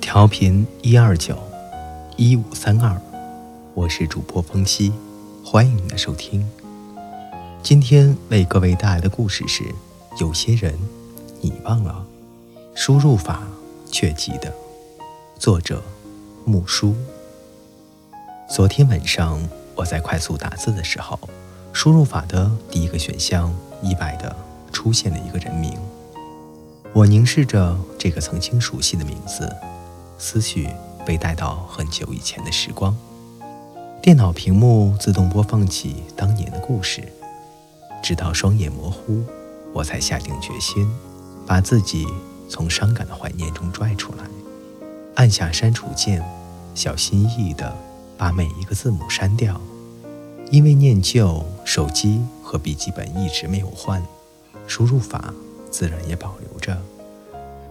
[0.00, 1.36] 调频一二九
[2.16, 3.00] 一五三二，
[3.74, 4.92] 我是主播风夕，
[5.44, 6.48] 欢迎您的收听。
[7.62, 9.64] 今天为各位带来的故事是：
[10.18, 10.78] 有些人
[11.40, 12.06] 你忘了，
[12.74, 13.42] 输入法
[13.90, 14.52] 却记得。
[15.38, 15.82] 作者
[16.44, 16.94] 木叔。
[18.48, 19.40] 昨天晚上
[19.74, 21.18] 我在快速打字的时候，
[21.72, 24.34] 输入法的第一个选项意外的
[24.72, 25.76] 出现了一个人名。
[26.94, 29.54] 我凝视着这个曾经熟悉的名字，
[30.18, 30.68] 思绪
[31.06, 32.94] 被带到很久以前的时光。
[34.02, 37.02] 电脑屏幕自动播放起当年的故事，
[38.02, 39.22] 直到双眼模糊，
[39.72, 40.90] 我才下定决心，
[41.46, 42.06] 把自己
[42.48, 44.24] 从伤感的怀念中拽出来，
[45.14, 46.24] 按下删除键，
[46.74, 47.74] 小心翼翼地
[48.16, 49.60] 把每一个字母删掉。
[50.50, 54.02] 因为念旧，手机和笔记本一直没有换，
[54.66, 55.32] 输入法。
[55.70, 56.80] 自然也保留着。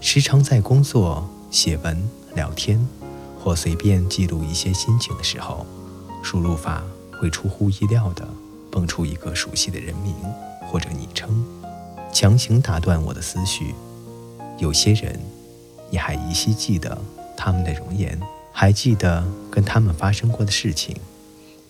[0.00, 2.86] 时常在工作、写文、聊天，
[3.42, 5.64] 或随便记录一些心情的时候，
[6.22, 6.84] 输入法
[7.18, 8.28] 会出乎意料地
[8.70, 10.14] 蹦出一个熟悉的人名
[10.68, 11.42] 或者昵称，
[12.12, 13.74] 强行打断我的思绪。
[14.58, 15.18] 有些人，
[15.90, 16.98] 你还依稀记得
[17.34, 18.20] 他们的容颜，
[18.52, 20.94] 还记得跟他们发生过的事情，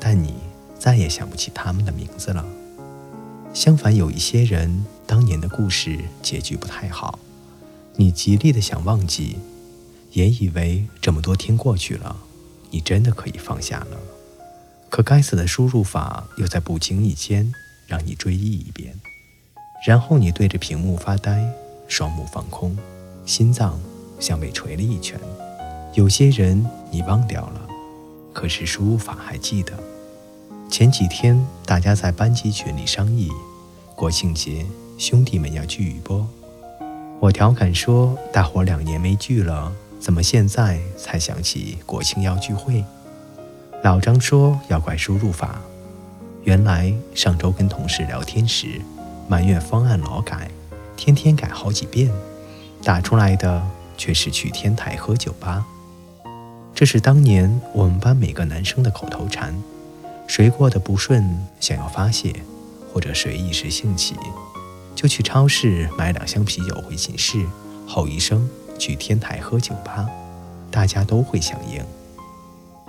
[0.00, 0.34] 但你
[0.76, 2.44] 再也想不起他们的名字了。
[3.54, 4.84] 相反，有一些人。
[5.06, 7.20] 当年的故事结局不太好，
[7.94, 9.38] 你极力的想忘记，
[10.16, 12.16] 也以为这么多天过去了，
[12.70, 13.98] 你真的可以放下了。
[14.88, 17.52] 可该死的输入法又在不经意间
[17.86, 18.98] 让你追忆一遍，
[19.86, 21.46] 然后你对着屏幕发呆，
[21.86, 22.74] 双目放空，
[23.26, 23.78] 心脏
[24.18, 25.20] 像被捶了一拳。
[25.92, 27.68] 有些人你忘掉了，
[28.32, 29.74] 可是输入法还记得。
[30.70, 33.30] 前几天大家在班级群里商议，
[33.94, 34.64] 国庆节。
[34.96, 36.26] 兄弟们要聚一波，
[37.20, 39.70] 我调侃说：“大伙两年没聚了，
[40.06, 42.84] 怎么现在才想起国庆要聚会？”
[43.82, 45.60] 老张说：“要怪输入法，
[46.44, 48.80] 原来上周跟同事聊天时，
[49.26, 50.48] 埋怨方案老改，
[50.96, 52.08] 天天改好几遍，
[52.84, 53.60] 打出来的
[53.98, 55.66] 却是去天台喝酒吧。
[56.72, 59.60] 这是当年我们班每个男生的口头禅，
[60.28, 62.32] 谁过得不顺想要发泄，
[62.92, 64.14] 或者谁一时兴起。”
[64.94, 67.44] 就去超市买两箱啤酒回寝室，
[67.88, 70.08] 吼一声去天台喝酒吧，
[70.70, 71.84] 大家都会响应。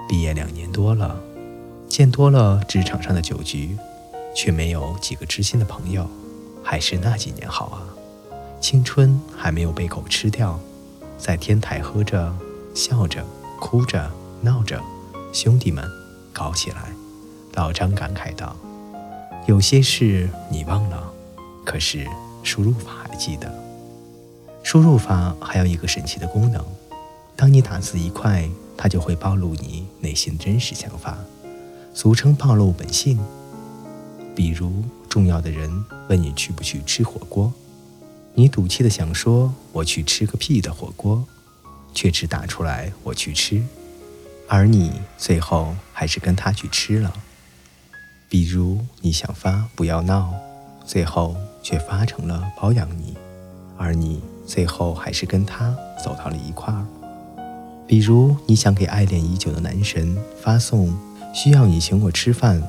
[0.07, 1.19] 毕业两年多了，
[1.87, 3.77] 见多了职场上的酒局，
[4.35, 6.07] 却没有几个知心的朋友，
[6.63, 7.83] 还是那几年好啊！
[8.59, 10.59] 青春还没有被狗吃掉，
[11.17, 12.33] 在天台喝着，
[12.73, 13.23] 笑着，
[13.59, 14.11] 哭着，
[14.41, 14.81] 闹着，
[15.33, 15.83] 兄弟们
[16.33, 16.91] 搞起来！
[17.53, 18.55] 老张感慨道
[19.47, 21.11] ：“有些事你忘了。”
[21.65, 22.07] 可是
[22.43, 23.53] 输入法还记得，
[24.67, 26.61] 输入法还有一个神奇的功能，
[27.37, 31.17] 当你打字一快，它就会暴露你内心真实想法，
[31.93, 33.17] 俗称暴露本性。
[34.35, 35.71] 比如重要的人
[36.09, 37.53] 问你去不去吃火锅，
[38.33, 41.23] 你赌气的想说我去吃个屁的火锅，
[41.93, 43.63] 却只打出来我去吃，
[44.49, 47.13] 而你最后还是跟他去吃了。
[48.27, 50.33] 比如你想发不要闹，
[50.85, 51.37] 最后。
[51.63, 53.13] 却发成了包养你，
[53.77, 56.83] 而你最后还是跟他走到了一块儿。
[57.85, 60.97] 比如你想给爱恋已久的男神发送
[61.35, 62.63] “需要你请我吃饭”，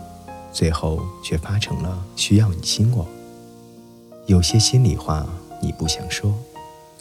[0.53, 3.07] 最后却发成了“需要你亲我”。
[4.27, 5.27] 有些心里话
[5.63, 6.35] 你不想说，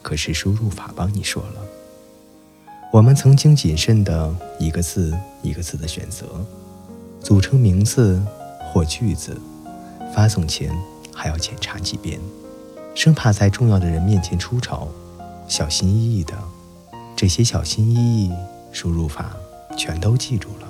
[0.01, 1.61] 可是输入法帮你说了。
[2.93, 6.25] 我们曾经谨慎的一个字一个字的选择，
[7.19, 8.23] 组成名字
[8.71, 9.35] 或句子，
[10.15, 10.71] 发送前。
[11.19, 12.21] 还要检查几遍，
[12.97, 14.87] 生怕在重要的人面前出丑，
[15.47, 16.33] 小心翼翼的。
[17.15, 18.31] 这些小心翼翼，
[18.71, 19.37] 输入法
[19.77, 20.67] 全都记住了。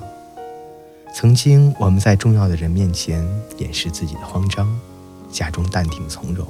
[1.16, 3.26] 曾经我们在重要的人面前
[3.60, 4.78] 掩饰自己的慌张，
[5.32, 6.46] 假装淡定从容，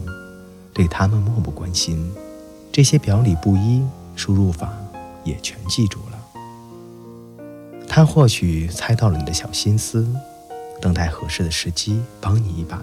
[0.73, 2.11] 对他们漠不关心。
[2.71, 3.83] 这些表里不一，
[4.15, 4.73] 输入法
[5.23, 7.45] 也全记住了。
[7.87, 10.07] 他或许猜到了你的小心思，
[10.81, 12.81] 等待合适的时机帮你一把。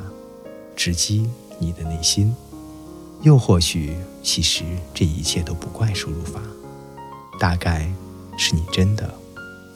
[0.76, 2.34] 直击你的内心，
[3.24, 6.38] 又或许，其实这一切都不怪输入法，
[7.40, 7.90] 大概
[8.36, 9.14] 是你真的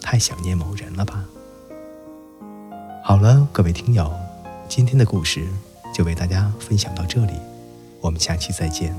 [0.03, 1.25] 太想念某人了吧。
[3.03, 4.13] 好了，各位听友，
[4.69, 5.49] 今天的故事
[5.95, 7.33] 就为大家分享到这里，
[8.03, 8.95] 我们下期再见。